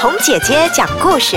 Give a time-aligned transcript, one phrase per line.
[0.00, 1.36] 红姐姐讲故事。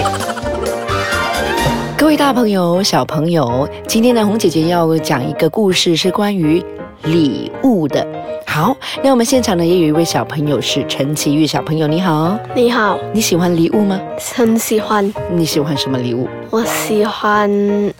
[1.98, 6.63] 各位大朋友、小朋友，今天呢，红姐姐要讲一个故事，是关于
[7.04, 8.07] 礼物的。
[8.47, 8.73] 好，
[9.04, 13.99] 那我们现场呢也有一位小朋友是陈奇玉小朋友，你好，你好，你喜欢礼物吗？
[14.34, 15.14] 很喜欢。
[15.30, 16.30] 你喜欢什么礼物？
[16.50, 17.50] 我喜欢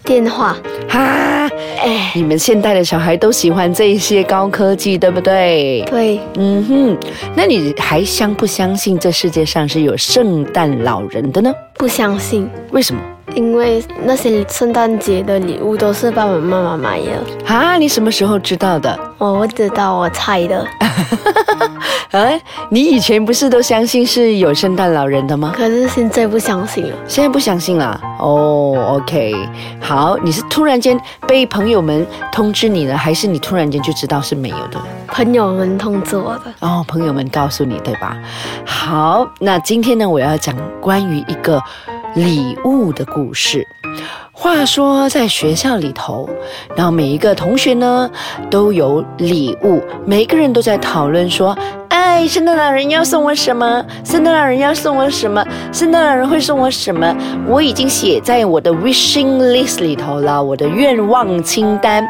[0.06, 0.56] 电话。
[0.94, 1.50] 哈，
[1.82, 5.84] 哎，你们现代的小孩都喜欢这些高科技，对不对？
[5.90, 6.98] 对，嗯哼，
[7.36, 11.52] 那你还相不相信这世界上是有圣诞老人的呢？
[11.80, 13.02] 不相信，为什么？
[13.34, 17.52] 因为那些圣诞节的礼物都是爸爸妈妈买的。
[17.52, 18.96] 啊，你什么时候知道的？
[19.18, 20.64] 我不知道，我猜的。
[22.14, 22.30] 啊，
[22.70, 25.52] 你以前不是都相信是有圣诞老人的吗？
[25.58, 26.96] 可是现在不相信了。
[27.08, 29.00] 现在不相信了哦。
[29.02, 29.34] OK，
[29.82, 34.80] 好，你是突然间被朋友们通知你了，还是你突然间就知道是没有的？
[35.08, 36.54] 朋友们通知我的。
[36.60, 38.16] 哦，朋友们告诉你对吧？
[38.64, 41.60] 好，那今天呢，我要讲关于一个
[42.14, 43.68] 礼物的故事。
[44.32, 46.30] 话说在学校里头，
[46.76, 48.10] 然后每一个同学呢
[48.52, 51.56] 都有礼物，每个人都在讨论说
[52.28, 53.86] ：“圣诞老人要送我什么？
[54.04, 55.46] 圣诞老人要送我什么？
[55.72, 57.16] 圣诞老人会送我什么？”
[57.48, 62.04] 我已经写在我的 wishing list 里头了，我的愿望清单。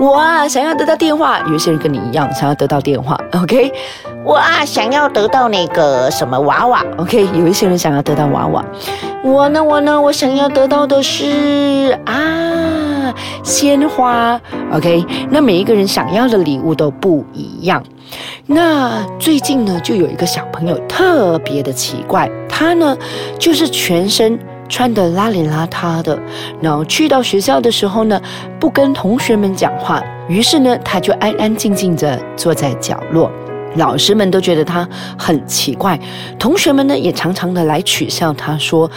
[0.00, 3.72] 我啊，想要得到电话，有些人跟你一样想要得到电话，OK？
[4.26, 7.28] 我啊，想要得到那个什么娃娃，OK？
[7.32, 8.64] 有一些人想要得到娃娃。
[9.22, 14.40] 我呢，我呢，我想要得到的是啊，鲜花。
[14.72, 17.80] OK，那每一个人想要的礼物都不一样。
[18.46, 22.98] 那最近呢，就有一个小朋友特别的奇怪，他呢
[23.38, 24.36] 就是全身
[24.68, 26.18] 穿的邋里邋遢的，
[26.60, 28.20] 然后去到学校的时候呢，
[28.58, 33.30] 不跟同学们讲话，于是呢，他就安安静静的坐在角落。
[33.76, 34.86] 老师们都觉得他
[35.18, 35.98] 很奇怪，
[36.38, 38.90] 同学们呢也常常的来取笑他，说：“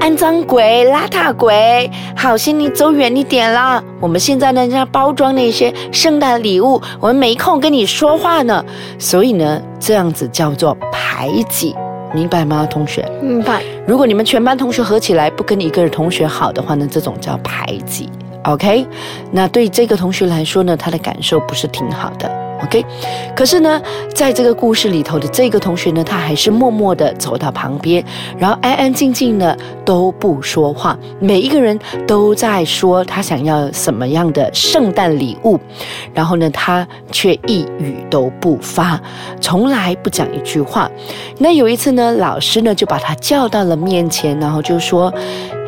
[0.00, 3.82] 肮脏鬼、邋遢鬼，好心你走远一点啦！
[4.00, 8.64] 我们现在呢在包装那些圣诞礼物，我们没空跟你说话呢。
[8.98, 11.74] 所以呢，这样子叫做排挤，
[12.14, 13.06] 明白吗，同学？
[13.20, 13.62] 明白。
[13.86, 18.08] 如果你们全班同学合起来不跟一个同学好的话呢，这种叫排挤。
[18.44, 18.86] OK，
[19.32, 22.30] 那对这个同学来说呢，他的感受不是挺好的。”
[22.64, 22.84] OK，
[23.34, 23.80] 可是呢，
[24.14, 28.02] 在这个故事里头的这个同学呢，他还是默默的走到旁边，
[28.38, 30.98] 然后安安静静的都不说话。
[31.20, 35.60] 每一个人都在说他想要什么样的圣诞礼物，
[36.14, 39.00] 然后呢，他却一语都不发，
[39.40, 40.90] 从来不讲一句话。
[41.38, 45.12] 那有一次呢，老师呢就把他叫到了面前，然后就说：“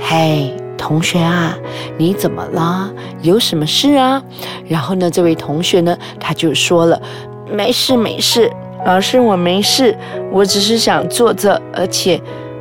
[0.00, 1.54] 嘿。”同学啊，
[1.98, 2.90] 你怎么了？
[3.20, 3.94] 有什么事？
[3.96, 4.22] 啊？
[4.66, 7.02] 然后呢，这位同学呢，他就说了
[7.52, 7.96] ：“没事？
[7.96, 8.50] 没事，
[8.86, 9.94] 老师我没事，
[10.32, 12.18] 我只是想坐着，而且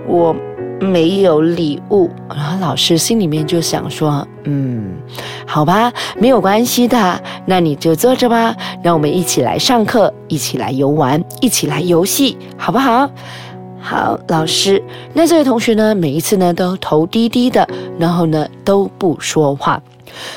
[0.08, 0.36] 我
[0.82, 4.98] 没有礼物。”然后老师心里面就想说：“嗯，
[5.46, 13.10] 好吧，没有关系的，那你就坐着吧，让我们一起来上课，一起来游玩，一起来游戏，好不好？”
[13.90, 14.84] 好，老师，
[15.14, 15.96] 那这位同学呢？
[15.96, 17.66] 每一次呢都头低低的，
[17.98, 19.82] 然后呢都不说话。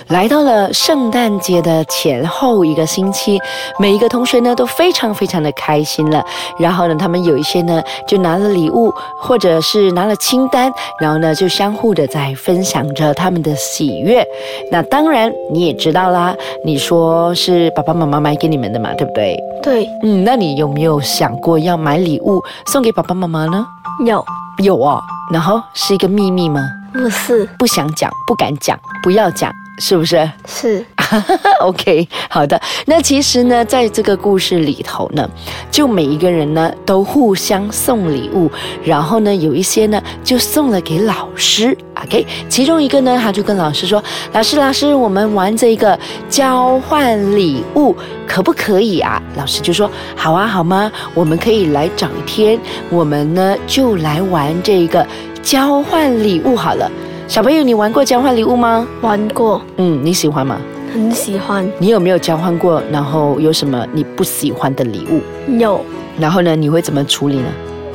[0.09, 3.41] 来到了圣诞节的前后一个星期，
[3.79, 6.25] 每一个同学呢都非常非常的开心了。
[6.59, 14.27] 然后呢，他们有一些呢就拿了礼物，或者是拿了清单，然后呢就相互的在分享着他们的喜悦。
[14.71, 19.39] 那当然你也知道啦，你说是爸爸妈妈买给你们的嘛，对不对？
[19.62, 23.67] 对，嗯，那你有没有想过要买礼物送给爸爸妈妈呢？
[24.07, 24.25] 有，
[24.65, 25.01] 有哦。
[25.33, 26.61] 然后是一个秘密吗？
[26.93, 29.53] 不是，不想讲，不敢讲，不要讲。
[29.81, 30.31] 是不是？
[30.47, 30.85] 是，
[31.63, 32.61] OK，好的。
[32.85, 35.29] 那其实呢，在这个故事里头呢，
[35.71, 38.51] 就每一个人呢都互相送礼物，
[38.85, 42.27] 然后呢，有一些呢就送了给老师，OK。
[42.49, 45.99] 其中一个呢，他就跟老师说：“老师，老师，我们玩这个
[46.29, 47.97] 交换礼物，
[48.29, 50.93] 可不可以啊？”老师就说：“好啊，好吗？
[51.15, 52.61] 我们可以来找一天，
[52.91, 55.07] 我们呢就来玩这个
[55.43, 56.91] 交换礼物好了。”
[57.31, 58.85] 小朋友，你玩过交换礼物吗？
[59.03, 59.62] 玩过。
[59.77, 60.61] 嗯，你喜欢吗？
[60.93, 61.65] 很喜欢。
[61.79, 62.82] 你有没有交换过？
[62.91, 65.21] 然后有什么你不喜欢的礼物？
[65.56, 65.81] 有。
[66.19, 66.56] 然后呢？
[66.56, 67.47] 你会怎么处理呢？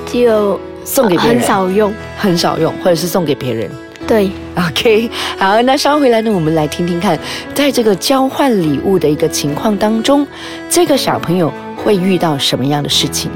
[0.06, 1.36] 就送给别人。
[1.36, 1.94] 很少用。
[2.18, 3.70] 很少用，或者是送给别人。
[4.08, 4.32] 对。
[4.56, 7.20] OK，好，那稍回来呢，我们来听听看，
[7.54, 10.26] 在这个交换礼物的一个情况当中，
[10.70, 13.30] 这个小朋友会遇到什么样的事情？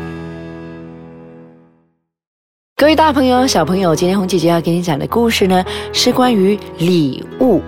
[2.80, 7.62] 各位大朋友、小朋友，今天红姐姐要给你讲的故事呢，是关于礼物。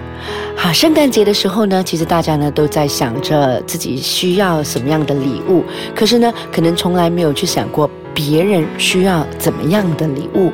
[0.56, 10.52] 好，圣诞节的时候呢，其实大家呢都在想着自己需要什么样的礼物，可是呢，可能从来没有去想过别人需要怎么样的礼物。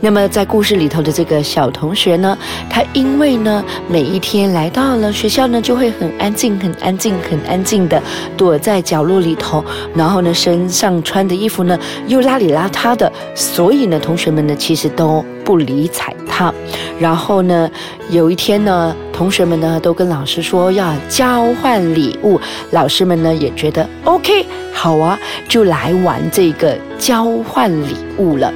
[0.00, 2.36] 那么在故事里头的这个小同学呢，
[2.68, 8.02] 他因为呢每一天来到了学校呢，就会很安静、很安静、很安静的
[8.36, 9.64] 躲在角落里头，
[9.94, 16.52] 然后呢身上穿的衣服呢又邋里邋遢的，所以呢同学们呢其实都不理睬他。
[17.00, 17.70] 然后呢
[18.10, 18.94] 有一天呢。
[19.18, 22.40] 同学们呢都跟老师说要交换礼物，
[22.70, 25.18] 老师们呢也觉得 OK 好啊，
[25.48, 28.54] 就来玩这个交换礼物了。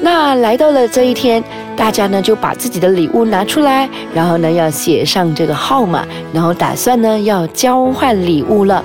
[0.00, 1.42] 那来到了这一天，
[1.74, 8.84] 大家呢就把自己的礼物拿出来，然后呢要写上这个号码，然后打算呢要交换礼物了。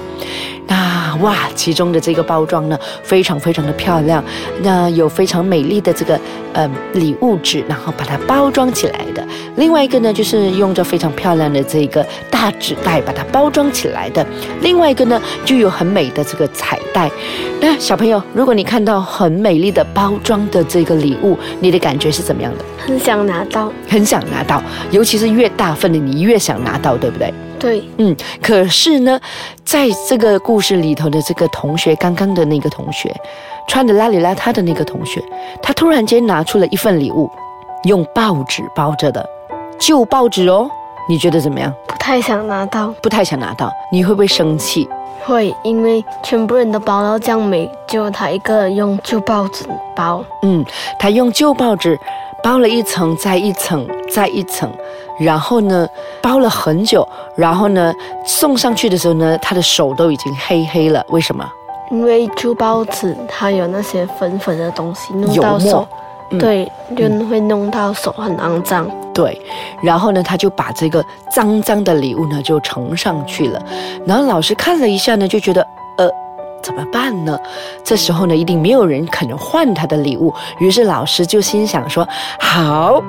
[0.71, 4.23] 那哇，其中的这个包装呢，非常非常的漂亮，
[4.62, 6.18] 那有非常美丽的这个
[6.53, 9.21] 呃礼物纸，然后把它包装起来的。
[9.57, 14.25] 另外一个呢，就是用着非常漂亮的这个大纸袋把它包装起来的。
[14.62, 17.12] 另外一个呢，就有很美的这个彩带。
[17.59, 22.63] 那小朋友，如果你看到很美丽的包装的这个礼物，你的感觉是怎么样的？
[22.77, 27.33] 很想拿到，很想拿到，尤其是越大份的，你越想拿到，对不对？
[27.62, 29.19] 对，嗯，可是呢，
[29.63, 33.16] 在这个故事里头的这个同学，刚刚的那个同学，
[33.68, 35.24] 穿的邋里邋遢的那个同学，
[35.62, 37.30] 他突然间拿出了一份礼物，
[37.84, 39.24] 用报纸包着的
[39.80, 40.68] 旧报纸哦，
[41.08, 41.72] 你觉得怎么样？
[41.88, 44.90] 不太想拿到，不太想拿到，你会不会生气？
[45.24, 49.63] 会，因为全部人都包到这样美，就他一个人用旧报纸
[49.96, 50.25] 包。
[50.42, 50.66] 嗯，
[50.98, 51.96] 他用旧报纸
[52.42, 54.68] 包了一层，再一层，再一层。
[55.23, 55.88] 然后呢，
[56.21, 57.94] 包了很久，然后呢，
[58.25, 61.06] 送上去的时候呢，他的手都已经黑黑了。
[61.09, 61.47] 为什么？
[61.91, 65.85] 因为旧报纸它有那些粉粉的东西，弄到手，
[66.39, 68.89] 对，就会弄到手很肮脏。
[69.13, 69.38] 对，
[69.83, 73.62] 然后呢，他就把这个脏脏的礼物呢就呈上去了。
[74.06, 75.62] 然后老师看了一下呢，就觉得，
[75.97, 76.09] 呃，
[76.63, 77.38] 怎么办呢？
[77.83, 80.33] 这时候呢，一定没有人肯换他的礼物。
[80.59, 82.07] 于是老师就心想说，
[82.39, 83.03] 好。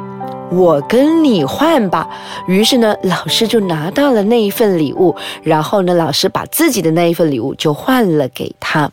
[0.53, 2.09] 我跟你换吧。
[2.47, 8.91] 于是呢，老师就拿到了那一份礼物，然后呢，老师把自己的那一份礼物就换了给他。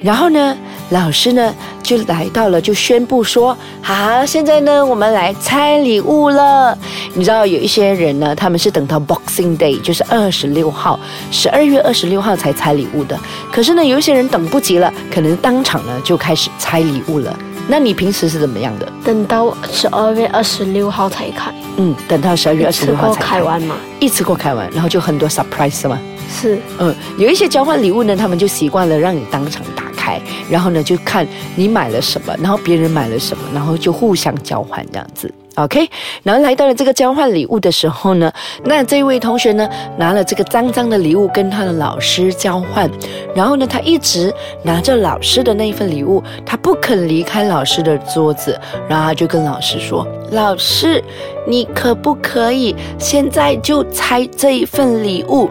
[0.00, 0.56] 然后呢，
[0.90, 6.76] 老师呢就来到了，就宣布说：“好，现在呢，我们来拆礼物了。”
[7.14, 10.98] 你知道有一些人呢，他们是等到 Boxing Day，就是二十六号，
[11.30, 13.18] 十二月二十六号才拆礼物的。
[13.52, 17.36] 可是呢，有一些人等不及了，可能当场呢就开始拆礼物了。
[17.66, 18.92] 那你平时是怎么样的？
[19.04, 21.52] 等到十二月二十六号才开。
[21.76, 23.76] 嗯，等到十二月二十六号才开完嘛？
[24.00, 25.98] 一次过开完，然后就很多 surprise 吗？
[26.28, 26.58] 是。
[26.78, 30.20] 嗯，有一些交换礼物呢，他们就习惯了让你当场打开，
[30.50, 31.26] 然后呢就看
[31.56, 35.32] 你买了什么，然后别人买了什么，然后就互相交换这样子。
[35.56, 35.88] OK，
[36.22, 38.32] 然后来到了这个交换礼物的时候呢，
[38.64, 42.90] 那这位同学呢拿了这个脏脏的礼物跟他的老师交换，
[43.34, 48.58] 然后呢他一直拿着老师的那一份礼物，他不肯离开老师的桌子，
[48.88, 51.02] 然后他就跟老师说：“老师，
[51.46, 55.48] 你可不可以现在就拆这一份礼物？”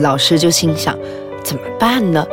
[0.00, 0.98] 老师就心想。
[1.44, 2.26] 怎么办呢？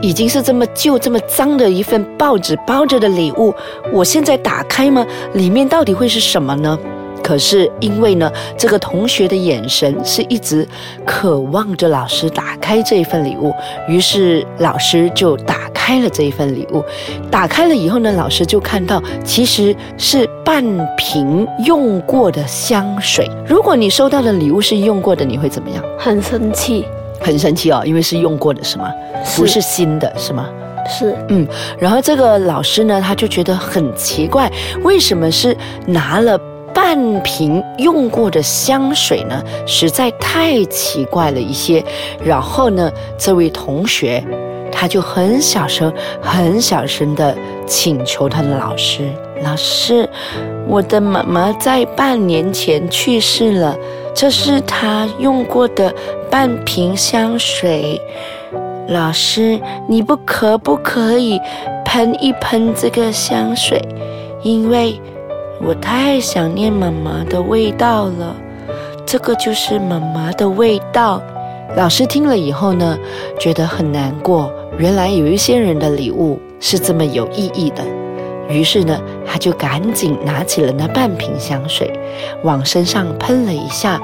[0.00, 3.52] 已经是这么旧、这么脏的一份报纸包着的礼物，
[3.92, 5.04] 我现在打开吗？
[5.34, 6.78] 里面到底会是什么呢？
[7.22, 10.66] 可是因为呢，这个同学的眼神是一直
[11.04, 13.54] 渴望着老师打开这一份礼物，
[13.86, 16.84] 于是老师就打开了这一份礼物。
[17.30, 20.64] 打开了以后呢，老师就看到其实是半
[20.96, 23.30] 瓶用过的香水。
[23.46, 25.84] 如果你收到的礼物是用过的，你会怎么样？
[25.96, 26.84] 很生气。
[27.22, 28.90] 很神奇哦，因为是用过的，是吗？
[29.36, 30.48] 不是新的，是吗？
[30.88, 31.46] 是，嗯。
[31.78, 34.50] 然后这个老师呢，他就觉得很奇怪，
[34.82, 36.36] 为什么是拿了
[36.74, 39.42] 半瓶用过的香水呢？
[39.66, 41.84] 实在太奇怪了一些。
[42.24, 44.22] 然后呢，这位同学
[44.72, 47.36] 他就很小声、很小声的
[47.66, 49.08] 请求他的老师
[49.44, 50.08] ：“老师，
[50.66, 53.76] 我的妈妈在半年前去世了。”
[54.14, 55.90] 这是她用过的
[56.32, 58.00] 半瓶香水，
[58.88, 61.38] 老师，你不可不可以
[61.84, 63.78] 喷一喷这个香水？
[64.42, 64.98] 因为
[65.60, 68.34] 我太想念妈妈的味道了。
[69.04, 71.20] 这个就是妈妈的味道。
[71.76, 72.98] 老师听了以后呢，
[73.38, 74.50] 觉得很难过。
[74.78, 77.84] 原来有一些人的礼物是这么有意义的。
[78.48, 81.90] 于是呢，他就赶紧拿起了那半瓶香水，
[82.42, 84.00] 往身上喷了一下，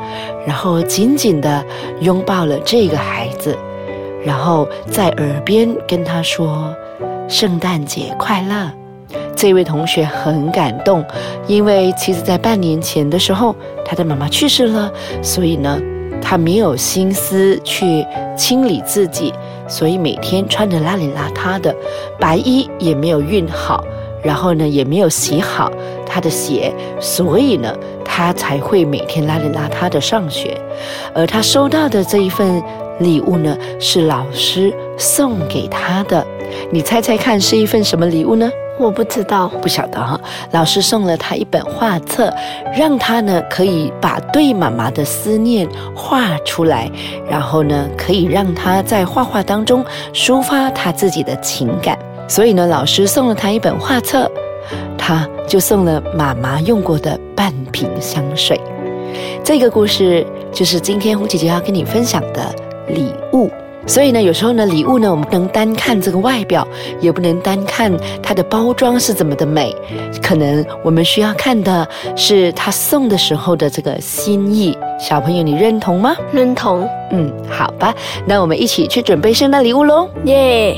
[0.47, 1.64] 然后紧紧地
[2.00, 3.57] 拥抱了这个孩子，
[4.25, 6.75] 然后在耳边跟他说
[7.28, 8.71] ：“圣诞节快乐。”
[9.37, 11.04] 这位同学很感动，
[11.47, 13.54] 因为其实，在半年前的时候，
[13.85, 14.90] 他的妈妈去世了，
[15.23, 15.80] 所以呢，
[16.21, 18.04] 他没有心思去
[18.37, 19.33] 清理自己。
[19.68, 21.73] 所以每天穿着邋里邋遢的，
[22.18, 23.85] 白衣也没有熨好，
[24.22, 25.70] 然后呢也没有洗好
[26.06, 30.60] 他的鞋，所以呢他才会每天邋里邋遢的上学。
[31.14, 32.62] 而他收到的这一份
[33.00, 36.26] 礼物呢，是老师送给他的。
[36.70, 38.50] 你猜猜看，是一份什么礼物呢？
[38.80, 40.18] 我不知道，不晓得哈。
[40.52, 42.32] 老师送了他一本画册，
[42.76, 46.88] 让他呢可以把对妈妈的思念画出来，
[47.28, 51.98] 然后呢可以让他在画画当中抒发他自己的情感。
[52.28, 54.30] 所以呢，老师送了他一本画册，
[54.97, 58.61] 他就送了妈妈用过的半瓶香水。
[59.42, 62.54] 这个故事就是今天红姐姐要跟你分享的
[62.88, 63.50] 礼物。
[63.87, 66.68] 所以呢，有时候呢，礼物呢，我们不能单看这个外表，
[67.00, 67.90] 也不能单看
[68.23, 69.75] 它的包装是怎么的美，
[70.23, 74.76] 可能我们需要看的是他送的时候的这个心意。
[75.00, 76.14] 小朋友，你认同吗？
[76.30, 76.87] 认同。
[77.11, 77.94] 嗯，好吧，
[78.26, 80.76] 那我们一起去准备圣诞礼物喽，耶！